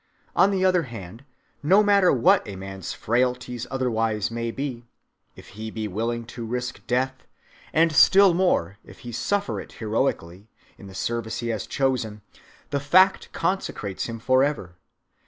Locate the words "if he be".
5.35-5.87